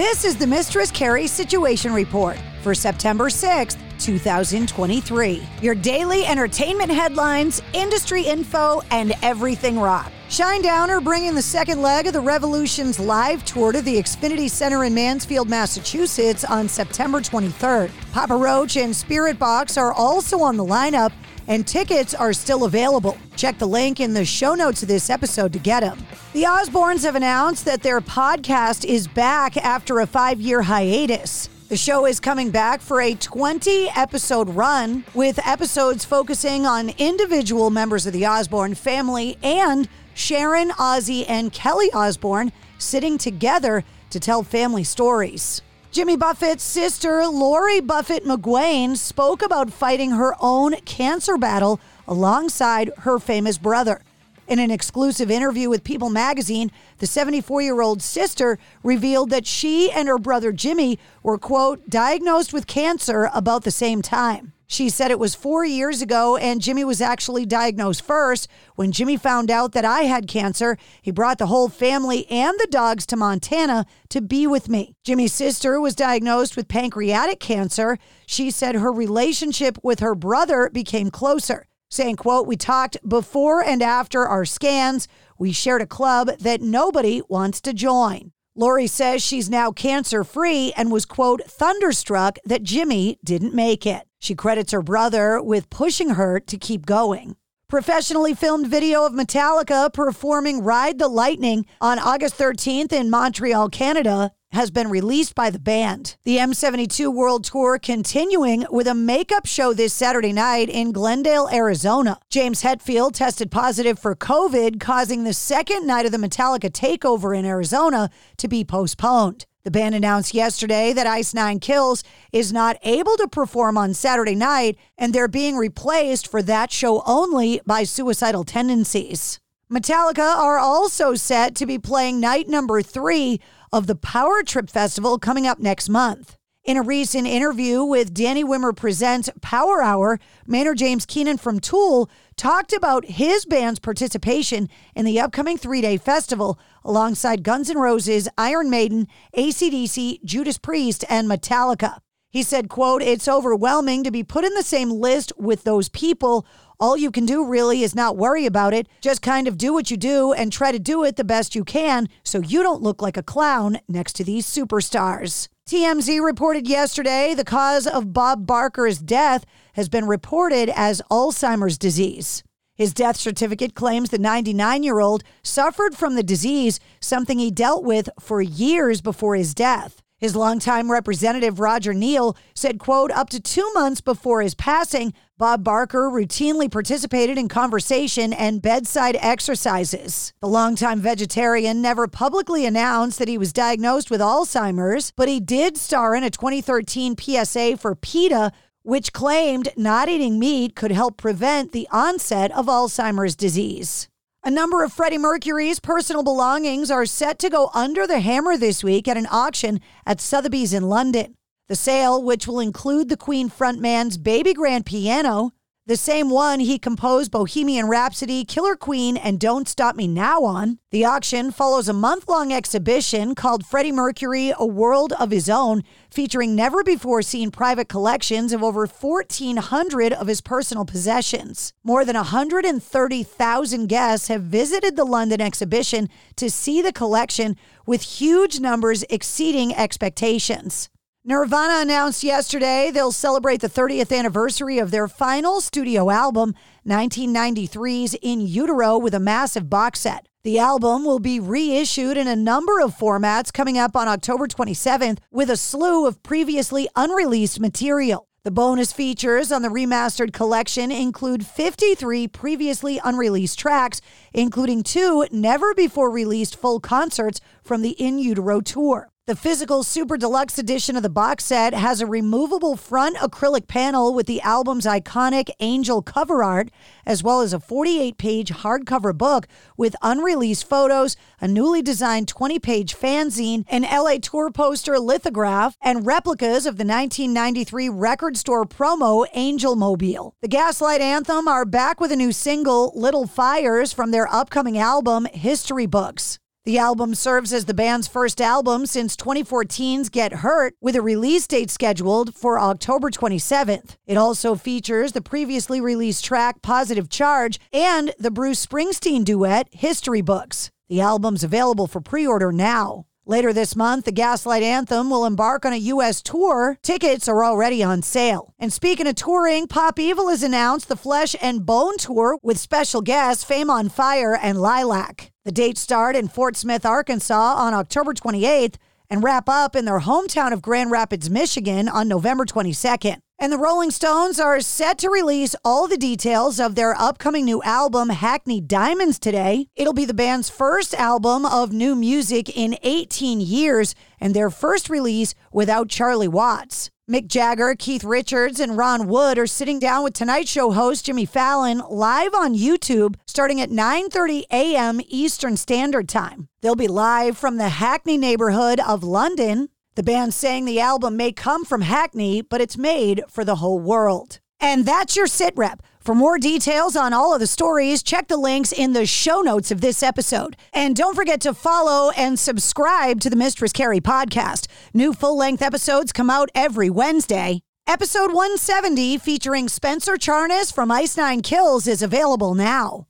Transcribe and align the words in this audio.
This 0.00 0.24
is 0.24 0.34
the 0.34 0.46
Mistress 0.46 0.90
Carrie 0.90 1.26
Situation 1.26 1.92
Report 1.92 2.38
for 2.62 2.74
September 2.74 3.26
6th, 3.26 3.76
2023. 3.98 5.42
Your 5.60 5.74
daily 5.74 6.24
entertainment 6.24 6.90
headlines, 6.90 7.60
industry 7.74 8.22
info, 8.22 8.80
and 8.90 9.12
everything 9.20 9.78
rock. 9.78 10.10
Shinedown 10.30 10.88
are 10.88 11.02
bringing 11.02 11.34
the 11.34 11.42
second 11.42 11.82
leg 11.82 12.06
of 12.06 12.14
the 12.14 12.20
Revolution's 12.20 12.98
live 12.98 13.44
tour 13.44 13.72
to 13.72 13.82
the 13.82 13.96
Xfinity 13.96 14.48
Center 14.48 14.84
in 14.84 14.94
Mansfield, 14.94 15.50
Massachusetts 15.50 16.46
on 16.46 16.66
September 16.66 17.20
23rd. 17.20 17.90
Papa 18.12 18.34
Roach 18.34 18.78
and 18.78 18.94
Spiritbox 18.94 19.76
are 19.76 19.92
also 19.92 20.40
on 20.40 20.56
the 20.56 20.64
lineup 20.64 21.12
and 21.46 21.66
tickets 21.66 22.14
are 22.14 22.32
still 22.32 22.64
available. 22.64 23.16
Check 23.36 23.58
the 23.58 23.66
link 23.66 24.00
in 24.00 24.14
the 24.14 24.24
show 24.24 24.54
notes 24.54 24.82
of 24.82 24.88
this 24.88 25.10
episode 25.10 25.52
to 25.52 25.58
get 25.58 25.80
them. 25.80 25.98
The 26.32 26.44
Osbournes 26.44 27.04
have 27.04 27.16
announced 27.16 27.64
that 27.64 27.82
their 27.82 28.00
podcast 28.00 28.84
is 28.84 29.08
back 29.08 29.56
after 29.56 30.00
a 30.00 30.06
five 30.06 30.40
year 30.40 30.62
hiatus. 30.62 31.48
The 31.68 31.76
show 31.76 32.04
is 32.04 32.18
coming 32.18 32.50
back 32.50 32.80
for 32.80 33.00
a 33.00 33.14
20 33.14 33.90
episode 33.90 34.48
run 34.50 35.04
with 35.14 35.38
episodes 35.46 36.04
focusing 36.04 36.66
on 36.66 36.90
individual 36.98 37.70
members 37.70 38.06
of 38.06 38.12
the 38.12 38.26
Osbourne 38.26 38.74
family 38.74 39.38
and 39.42 39.88
Sharon, 40.12 40.70
Ozzy, 40.70 41.24
and 41.28 41.52
Kelly 41.52 41.90
Osbourne 41.92 42.50
sitting 42.78 43.18
together 43.18 43.84
to 44.10 44.18
tell 44.18 44.42
family 44.42 44.82
stories. 44.82 45.62
Jimmy 45.90 46.16
Buffett's 46.16 46.62
sister, 46.62 47.26
Laurie 47.26 47.80
Buffett 47.80 48.24
McGuane, 48.24 48.96
spoke 48.96 49.42
about 49.42 49.72
fighting 49.72 50.12
her 50.12 50.36
own 50.40 50.76
cancer 50.82 51.36
battle 51.36 51.80
alongside 52.06 52.92
her 52.98 53.18
famous 53.18 53.58
brother. 53.58 54.00
In 54.46 54.60
an 54.60 54.70
exclusive 54.70 55.32
interview 55.32 55.68
with 55.68 55.82
People 55.82 56.08
magazine, 56.08 56.70
the 56.98 57.08
74 57.08 57.62
year 57.62 57.80
old 57.80 58.02
sister 58.02 58.56
revealed 58.84 59.30
that 59.30 59.48
she 59.48 59.90
and 59.90 60.06
her 60.06 60.18
brother 60.18 60.52
Jimmy 60.52 60.96
were, 61.24 61.38
quote, 61.38 61.90
diagnosed 61.90 62.52
with 62.52 62.68
cancer 62.68 63.28
about 63.34 63.64
the 63.64 63.72
same 63.72 64.00
time. 64.00 64.52
She 64.70 64.88
said 64.88 65.10
it 65.10 65.18
was 65.18 65.34
four 65.34 65.64
years 65.64 66.00
ago, 66.00 66.36
and 66.36 66.60
Jimmy 66.60 66.84
was 66.84 67.00
actually 67.00 67.44
diagnosed 67.44 68.02
first. 68.02 68.46
When 68.76 68.92
Jimmy 68.92 69.16
found 69.16 69.50
out 69.50 69.72
that 69.72 69.84
I 69.84 70.02
had 70.02 70.28
cancer, 70.28 70.78
he 71.02 71.10
brought 71.10 71.38
the 71.38 71.48
whole 71.48 71.68
family 71.68 72.24
and 72.30 72.56
the 72.56 72.68
dogs 72.70 73.04
to 73.06 73.16
Montana 73.16 73.84
to 74.10 74.20
be 74.20 74.46
with 74.46 74.68
me. 74.68 74.94
Jimmy's 75.02 75.32
sister 75.32 75.80
was 75.80 75.96
diagnosed 75.96 76.56
with 76.56 76.68
pancreatic 76.68 77.40
cancer. 77.40 77.98
She 78.28 78.52
said 78.52 78.76
her 78.76 78.92
relationship 78.92 79.76
with 79.82 79.98
her 79.98 80.14
brother 80.14 80.70
became 80.72 81.10
closer, 81.10 81.66
saying, 81.90 82.14
quote, 82.14 82.46
We 82.46 82.56
talked 82.56 82.96
before 83.06 83.64
and 83.64 83.82
after 83.82 84.24
our 84.24 84.44
scans. 84.44 85.08
We 85.36 85.50
shared 85.50 85.82
a 85.82 85.86
club 85.86 86.30
that 86.38 86.62
nobody 86.62 87.22
wants 87.28 87.60
to 87.62 87.72
join. 87.72 88.30
Laurie 88.54 88.86
says 88.86 89.20
she's 89.20 89.50
now 89.50 89.72
cancer 89.72 90.22
free 90.22 90.72
and 90.76 90.92
was, 90.92 91.06
quote, 91.06 91.42
thunderstruck 91.42 92.38
that 92.44 92.62
Jimmy 92.62 93.18
didn't 93.24 93.52
make 93.52 93.84
it. 93.84 94.06
She 94.20 94.34
credits 94.34 94.72
her 94.72 94.82
brother 94.82 95.42
with 95.42 95.70
pushing 95.70 96.10
her 96.10 96.38
to 96.40 96.58
keep 96.58 96.86
going. 96.86 97.36
Professionally 97.68 98.34
filmed 98.34 98.66
video 98.66 99.06
of 99.06 99.12
Metallica 99.12 99.92
performing 99.92 100.62
Ride 100.62 100.98
the 100.98 101.08
Lightning 101.08 101.64
on 101.80 101.98
August 101.98 102.36
13th 102.36 102.92
in 102.92 103.08
Montreal, 103.08 103.70
Canada 103.70 104.32
has 104.52 104.70
been 104.70 104.90
released 104.90 105.34
by 105.34 105.48
the 105.48 105.58
band. 105.58 106.16
The 106.24 106.38
M72 106.38 107.14
World 107.14 107.44
Tour 107.44 107.78
continuing 107.78 108.66
with 108.70 108.88
a 108.88 108.94
makeup 108.94 109.46
show 109.46 109.72
this 109.72 109.94
Saturday 109.94 110.32
night 110.32 110.68
in 110.68 110.92
Glendale, 110.92 111.48
Arizona. 111.52 112.18
James 112.28 112.62
Hetfield 112.62 113.12
tested 113.12 113.50
positive 113.50 113.98
for 113.98 114.16
COVID, 114.16 114.80
causing 114.80 115.24
the 115.24 115.32
second 115.32 115.86
night 115.86 116.06
of 116.06 116.12
the 116.12 116.18
Metallica 116.18 116.70
takeover 116.70 117.38
in 117.38 117.44
Arizona 117.44 118.10
to 118.38 118.48
be 118.48 118.64
postponed. 118.64 119.46
The 119.62 119.70
band 119.70 119.94
announced 119.94 120.32
yesterday 120.32 120.94
that 120.94 121.06
Ice 121.06 121.34
Nine 121.34 121.60
Kills 121.60 122.02
is 122.32 122.50
not 122.50 122.78
able 122.82 123.16
to 123.18 123.28
perform 123.28 123.76
on 123.76 123.92
Saturday 123.92 124.34
night, 124.34 124.78
and 124.96 125.12
they're 125.12 125.28
being 125.28 125.56
replaced 125.56 126.26
for 126.26 126.42
that 126.42 126.72
show 126.72 127.02
only 127.04 127.60
by 127.66 127.84
Suicidal 127.84 128.44
Tendencies. 128.44 129.38
Metallica 129.70 130.34
are 130.34 130.58
also 130.58 131.14
set 131.14 131.54
to 131.56 131.66
be 131.66 131.78
playing 131.78 132.20
night 132.20 132.48
number 132.48 132.80
three 132.80 133.38
of 133.70 133.86
the 133.86 133.94
Power 133.94 134.42
Trip 134.42 134.70
Festival 134.70 135.18
coming 135.18 135.46
up 135.46 135.58
next 135.58 135.90
month. 135.90 136.36
In 136.62 136.76
a 136.76 136.82
recent 136.82 137.26
interview 137.26 137.82
with 137.82 138.12
Danny 138.12 138.44
Wimmer 138.44 138.76
Presents 138.76 139.30
Power 139.40 139.80
Hour, 139.80 140.20
Maynard 140.46 140.76
James 140.76 141.06
Keenan 141.06 141.38
from 141.38 141.58
Tool 141.58 142.10
talked 142.36 142.74
about 142.74 143.06
his 143.06 143.46
band's 143.46 143.78
participation 143.78 144.68
in 144.94 145.06
the 145.06 145.18
upcoming 145.18 145.56
three 145.56 145.80
day 145.80 145.96
festival 145.96 146.60
alongside 146.84 147.44
Guns 147.44 147.70
N' 147.70 147.78
Roses, 147.78 148.28
Iron 148.36 148.68
Maiden, 148.68 149.08
ACDC, 149.34 150.22
Judas 150.22 150.58
Priest, 150.58 151.02
and 151.08 151.30
Metallica. 151.30 152.00
He 152.28 152.42
said, 152.42 152.68
quote, 152.68 153.02
it's 153.02 153.26
overwhelming 153.26 154.04
to 154.04 154.10
be 154.10 154.22
put 154.22 154.44
in 154.44 154.52
the 154.52 154.62
same 154.62 154.90
list 154.90 155.32
with 155.38 155.64
those 155.64 155.88
people. 155.88 156.46
All 156.78 156.94
you 156.94 157.10
can 157.10 157.24
do 157.24 157.42
really 157.42 157.82
is 157.82 157.94
not 157.94 158.18
worry 158.18 158.44
about 158.44 158.74
it. 158.74 158.86
Just 159.00 159.22
kind 159.22 159.48
of 159.48 159.56
do 159.56 159.72
what 159.72 159.90
you 159.90 159.96
do 159.96 160.34
and 160.34 160.52
try 160.52 160.72
to 160.72 160.78
do 160.78 161.04
it 161.04 161.16
the 161.16 161.24
best 161.24 161.54
you 161.54 161.64
can 161.64 162.06
so 162.22 162.38
you 162.38 162.62
don't 162.62 162.82
look 162.82 163.00
like 163.00 163.16
a 163.16 163.22
clown 163.22 163.78
next 163.88 164.12
to 164.16 164.24
these 164.24 164.46
superstars. 164.46 165.48
TMZ 165.70 166.20
reported 166.20 166.66
yesterday 166.66 167.32
the 167.32 167.44
cause 167.44 167.86
of 167.86 168.12
Bob 168.12 168.44
Barker's 168.44 168.98
death 168.98 169.46
has 169.74 169.88
been 169.88 170.04
reported 170.04 170.68
as 170.68 171.00
Alzheimer's 171.12 171.78
disease. 171.78 172.42
His 172.74 172.92
death 172.92 173.16
certificate 173.16 173.76
claims 173.76 174.10
the 174.10 174.18
99 174.18 174.82
year 174.82 174.98
old 174.98 175.22
suffered 175.44 175.94
from 175.94 176.16
the 176.16 176.24
disease, 176.24 176.80
something 176.98 177.38
he 177.38 177.52
dealt 177.52 177.84
with 177.84 178.08
for 178.18 178.42
years 178.42 179.00
before 179.00 179.36
his 179.36 179.54
death. 179.54 180.02
His 180.18 180.34
longtime 180.34 180.90
representative 180.90 181.60
Roger 181.60 181.94
Neal 181.94 182.36
said, 182.52 182.80
quote, 182.80 183.12
up 183.12 183.30
to 183.30 183.38
two 183.38 183.72
months 183.72 184.00
before 184.00 184.42
his 184.42 184.56
passing, 184.56 185.14
Bob 185.40 185.64
Barker 185.64 186.10
routinely 186.10 186.70
participated 186.70 187.38
in 187.38 187.48
conversation 187.48 188.34
and 188.34 188.60
bedside 188.60 189.16
exercises. 189.22 190.34
The 190.42 190.46
longtime 190.46 191.00
vegetarian 191.00 191.80
never 191.80 192.06
publicly 192.06 192.66
announced 192.66 193.18
that 193.18 193.26
he 193.26 193.38
was 193.38 193.50
diagnosed 193.50 194.10
with 194.10 194.20
Alzheimer's, 194.20 195.14
but 195.16 195.28
he 195.28 195.40
did 195.40 195.78
star 195.78 196.14
in 196.14 196.24
a 196.24 196.28
2013 196.28 197.16
PSA 197.18 197.78
for 197.78 197.94
PETA, 197.94 198.52
which 198.82 199.14
claimed 199.14 199.70
not 199.78 200.10
eating 200.10 200.38
meat 200.38 200.76
could 200.76 200.92
help 200.92 201.16
prevent 201.16 201.72
the 201.72 201.88
onset 201.90 202.52
of 202.52 202.66
Alzheimer's 202.66 203.34
disease. 203.34 204.10
A 204.44 204.50
number 204.50 204.84
of 204.84 204.92
Freddie 204.92 205.16
Mercury's 205.16 205.80
personal 205.80 206.22
belongings 206.22 206.90
are 206.90 207.06
set 207.06 207.38
to 207.38 207.48
go 207.48 207.70
under 207.72 208.06
the 208.06 208.20
hammer 208.20 208.58
this 208.58 208.84
week 208.84 209.08
at 209.08 209.16
an 209.16 209.26
auction 209.30 209.80
at 210.04 210.20
Sotheby's 210.20 210.74
in 210.74 210.90
London. 210.90 211.34
The 211.70 211.76
sale, 211.76 212.20
which 212.20 212.48
will 212.48 212.58
include 212.58 213.10
the 213.10 213.16
Queen 213.16 213.48
frontman's 213.48 214.18
baby 214.18 214.52
grand 214.52 214.84
piano, 214.84 215.52
the 215.86 215.96
same 215.96 216.28
one 216.28 216.58
he 216.58 216.80
composed 216.80 217.30
Bohemian 217.30 217.86
Rhapsody, 217.86 218.44
Killer 218.44 218.74
Queen, 218.74 219.16
and 219.16 219.38
Don't 219.38 219.68
Stop 219.68 219.94
Me 219.94 220.08
Now 220.08 220.42
on. 220.42 220.80
The 220.90 221.04
auction 221.04 221.52
follows 221.52 221.88
a 221.88 221.92
month 221.92 222.28
long 222.28 222.52
exhibition 222.52 223.36
called 223.36 223.64
Freddie 223.64 223.92
Mercury 223.92 224.52
A 224.58 224.66
World 224.66 225.12
of 225.12 225.30
His 225.30 225.48
Own, 225.48 225.84
featuring 226.10 226.56
never 226.56 226.82
before 226.82 227.22
seen 227.22 227.52
private 227.52 227.88
collections 227.88 228.52
of 228.52 228.64
over 228.64 228.88
1,400 228.88 230.12
of 230.12 230.26
his 230.26 230.40
personal 230.40 230.84
possessions. 230.84 231.72
More 231.84 232.04
than 232.04 232.16
130,000 232.16 233.86
guests 233.86 234.26
have 234.26 234.42
visited 234.42 234.96
the 234.96 235.04
London 235.04 235.40
exhibition 235.40 236.08
to 236.34 236.50
see 236.50 236.82
the 236.82 236.92
collection, 236.92 237.56
with 237.86 238.02
huge 238.02 238.58
numbers 238.58 239.04
exceeding 239.08 239.72
expectations. 239.72 240.90
Nirvana 241.30 241.80
announced 241.80 242.24
yesterday 242.24 242.90
they'll 242.90 243.12
celebrate 243.12 243.60
the 243.60 243.68
30th 243.68 244.10
anniversary 244.10 244.80
of 244.80 244.90
their 244.90 245.06
final 245.06 245.60
studio 245.60 246.10
album, 246.10 246.56
1993's 246.84 248.14
In 248.20 248.40
Utero, 248.40 248.98
with 248.98 249.14
a 249.14 249.20
massive 249.20 249.70
box 249.70 250.00
set. 250.00 250.26
The 250.42 250.58
album 250.58 251.04
will 251.04 251.20
be 251.20 251.38
reissued 251.38 252.16
in 252.16 252.26
a 252.26 252.34
number 252.34 252.80
of 252.80 252.98
formats 252.98 253.52
coming 253.52 253.78
up 253.78 253.94
on 253.94 254.08
October 254.08 254.48
27th 254.48 255.18
with 255.30 255.50
a 255.50 255.56
slew 255.56 256.04
of 256.04 256.20
previously 256.24 256.88
unreleased 256.96 257.60
material. 257.60 258.26
The 258.42 258.50
bonus 258.50 258.92
features 258.92 259.52
on 259.52 259.62
the 259.62 259.68
remastered 259.68 260.32
collection 260.32 260.90
include 260.90 261.46
53 261.46 262.26
previously 262.26 263.00
unreleased 263.04 263.56
tracks, 263.56 264.00
including 264.32 264.82
two 264.82 265.28
never 265.30 265.74
before 265.74 266.10
released 266.10 266.56
full 266.56 266.80
concerts 266.80 267.40
from 267.62 267.82
the 267.82 267.90
In 267.90 268.18
Utero 268.18 268.60
tour. 268.60 269.10
The 269.30 269.36
physical 269.36 269.84
Super 269.84 270.16
Deluxe 270.16 270.58
edition 270.58 270.96
of 270.96 271.04
the 271.04 271.08
box 271.08 271.44
set 271.44 271.72
has 271.72 272.00
a 272.00 272.06
removable 272.06 272.74
front 272.74 273.16
acrylic 273.18 273.68
panel 273.68 274.12
with 274.12 274.26
the 274.26 274.40
album's 274.40 274.86
iconic 274.86 275.50
angel 275.60 276.02
cover 276.02 276.42
art, 276.42 276.68
as 277.06 277.22
well 277.22 277.40
as 277.40 277.52
a 277.52 277.60
48 277.60 278.18
page 278.18 278.50
hardcover 278.50 279.16
book 279.16 279.46
with 279.76 279.94
unreleased 280.02 280.68
photos, 280.68 281.16
a 281.40 281.46
newly 281.46 281.80
designed 281.80 282.26
20 282.26 282.58
page 282.58 282.96
fanzine, 282.96 283.64
an 283.68 283.82
LA 283.82 284.16
tour 284.20 284.50
poster 284.50 284.98
lithograph, 284.98 285.76
and 285.80 286.04
replicas 286.04 286.66
of 286.66 286.76
the 286.76 286.84
1993 286.84 287.88
record 287.88 288.36
store 288.36 288.66
promo 288.66 289.24
Angel 289.34 289.76
Mobile. 289.76 290.34
The 290.42 290.48
Gaslight 290.48 291.00
Anthem 291.00 291.46
are 291.46 291.64
back 291.64 292.00
with 292.00 292.10
a 292.10 292.16
new 292.16 292.32
single, 292.32 292.90
Little 292.96 293.28
Fires, 293.28 293.92
from 293.92 294.10
their 294.10 294.26
upcoming 294.26 294.76
album, 294.76 295.26
History 295.26 295.86
Books. 295.86 296.40
The 296.66 296.76
album 296.76 297.14
serves 297.14 297.54
as 297.54 297.64
the 297.64 297.72
band's 297.72 298.06
first 298.06 298.38
album 298.38 298.84
since 298.84 299.16
2014's 299.16 300.10
Get 300.10 300.34
Hurt, 300.34 300.74
with 300.78 300.94
a 300.94 301.00
release 301.00 301.46
date 301.46 301.70
scheduled 301.70 302.34
for 302.34 302.60
October 302.60 303.10
27th. 303.10 303.96
It 304.06 304.18
also 304.18 304.54
features 304.56 305.12
the 305.12 305.22
previously 305.22 305.80
released 305.80 306.22
track 306.22 306.60
Positive 306.60 307.08
Charge 307.08 307.58
and 307.72 308.12
the 308.18 308.30
Bruce 308.30 308.66
Springsteen 308.66 309.24
duet 309.24 309.68
History 309.72 310.20
Books. 310.20 310.70
The 310.90 311.00
album's 311.00 311.42
available 311.42 311.86
for 311.86 312.02
pre 312.02 312.26
order 312.26 312.52
now. 312.52 313.06
Later 313.24 313.54
this 313.54 313.74
month, 313.74 314.04
the 314.04 314.12
Gaslight 314.12 314.62
Anthem 314.62 315.08
will 315.08 315.24
embark 315.24 315.64
on 315.64 315.72
a 315.72 315.76
U.S. 315.76 316.20
tour. 316.20 316.78
Tickets 316.82 317.26
are 317.26 317.42
already 317.42 317.82
on 317.82 318.02
sale. 318.02 318.52
And 318.58 318.70
speaking 318.70 319.06
of 319.06 319.14
touring, 319.14 319.66
Pop 319.66 319.98
Evil 319.98 320.28
has 320.28 320.42
announced 320.42 320.88
the 320.88 320.96
Flesh 320.96 321.34
and 321.40 321.64
Bone 321.64 321.96
Tour 321.96 322.38
with 322.42 322.58
special 322.58 323.00
guests 323.00 323.44
Fame 323.44 323.70
on 323.70 323.88
Fire 323.88 324.34
and 324.34 324.60
Lilac. 324.60 325.29
The 325.42 325.52
dates 325.52 325.80
start 325.80 326.16
in 326.16 326.28
Fort 326.28 326.54
Smith, 326.54 326.84
Arkansas 326.84 327.54
on 327.54 327.72
October 327.72 328.12
28th 328.12 328.74
and 329.08 329.24
wrap 329.24 329.48
up 329.48 329.74
in 329.74 329.86
their 329.86 330.00
hometown 330.00 330.52
of 330.52 330.60
Grand 330.60 330.90
Rapids, 330.90 331.30
Michigan 331.30 331.88
on 331.88 332.08
November 332.08 332.44
22nd. 332.44 333.16
And 333.38 333.50
the 333.50 333.56
Rolling 333.56 333.90
Stones 333.90 334.38
are 334.38 334.60
set 334.60 334.98
to 334.98 335.08
release 335.08 335.56
all 335.64 335.88
the 335.88 335.96
details 335.96 336.60
of 336.60 336.74
their 336.74 336.94
upcoming 336.94 337.46
new 337.46 337.62
album, 337.62 338.10
Hackney 338.10 338.60
Diamonds, 338.60 339.18
today. 339.18 339.66
It'll 339.76 339.94
be 339.94 340.04
the 340.04 340.12
band's 340.12 340.50
first 340.50 340.92
album 340.92 341.46
of 341.46 341.72
new 341.72 341.96
music 341.96 342.54
in 342.54 342.76
18 342.82 343.40
years 343.40 343.94
and 344.20 344.34
their 344.34 344.50
first 344.50 344.90
release 344.90 345.34
without 345.50 345.88
Charlie 345.88 346.28
Watts. 346.28 346.90
Mick 347.10 347.26
Jagger, 347.26 347.74
Keith 347.76 348.04
Richards, 348.04 348.60
and 348.60 348.76
Ron 348.76 349.08
Wood 349.08 349.36
are 349.36 349.46
sitting 349.48 349.80
down 349.80 350.04
with 350.04 350.14
Tonight 350.14 350.46
Show 350.46 350.70
host 350.70 351.06
Jimmy 351.06 351.24
Fallon 351.24 351.82
live 351.90 352.36
on 352.36 352.54
YouTube 352.54 353.16
starting 353.26 353.60
at 353.60 353.68
9:30 353.68 354.44
a.m. 354.52 355.00
Eastern 355.08 355.56
Standard 355.56 356.08
Time. 356.08 356.46
They'll 356.60 356.76
be 356.76 356.86
live 356.86 357.36
from 357.36 357.56
the 357.56 357.70
Hackney 357.70 358.16
neighborhood 358.16 358.78
of 358.78 359.02
London. 359.02 359.70
The 359.96 360.04
band 360.04 360.34
saying 360.34 360.66
the 360.66 360.78
album 360.78 361.16
may 361.16 361.32
come 361.32 361.64
from 361.64 361.80
Hackney, 361.80 362.42
but 362.42 362.60
it's 362.60 362.78
made 362.78 363.22
for 363.28 363.44
the 363.44 363.56
whole 363.56 363.80
world. 363.80 364.38
And 364.60 364.86
that's 364.86 365.16
your 365.16 365.26
sit 365.26 365.54
rep. 365.56 365.82
For 366.10 366.16
more 366.16 366.38
details 366.38 366.96
on 366.96 367.12
all 367.12 367.34
of 367.34 367.38
the 367.38 367.46
stories, 367.46 368.02
check 368.02 368.26
the 368.26 368.36
links 368.36 368.72
in 368.72 368.94
the 368.94 369.06
show 369.06 369.42
notes 369.42 369.70
of 369.70 369.80
this 369.80 370.02
episode. 370.02 370.56
And 370.72 370.96
don't 370.96 371.14
forget 371.14 371.40
to 371.42 371.54
follow 371.54 372.10
and 372.16 372.36
subscribe 372.36 373.20
to 373.20 373.30
the 373.30 373.36
Mistress 373.36 373.72
Carrie 373.72 374.00
podcast. 374.00 374.66
New 374.92 375.12
full 375.12 375.36
length 375.36 375.62
episodes 375.62 376.12
come 376.12 376.28
out 376.28 376.48
every 376.52 376.90
Wednesday. 376.90 377.62
Episode 377.86 378.34
170, 378.34 379.18
featuring 379.18 379.68
Spencer 379.68 380.16
Charnas 380.16 380.74
from 380.74 380.90
Ice 380.90 381.16
Nine 381.16 381.42
Kills, 381.42 381.86
is 381.86 382.02
available 382.02 382.56
now. 382.56 383.06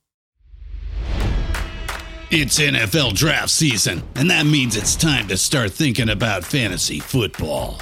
It's 2.29 2.59
NFL 2.59 3.15
draft 3.15 3.49
season, 3.49 4.03
and 4.13 4.29
that 4.29 4.45
means 4.45 4.75
it's 4.75 4.95
time 4.95 5.27
to 5.29 5.37
start 5.37 5.71
thinking 5.71 6.09
about 6.09 6.43
fantasy 6.43 6.99
football. 6.99 7.81